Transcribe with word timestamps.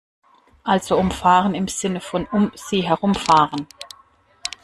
Also 0.63 0.97
umfahren 0.97 1.53
im 1.53 1.67
Sinne 1.67 2.01
von 2.01 2.25
"um 2.25 2.51
sie 2.55 2.81
herumfahren". 2.81 3.67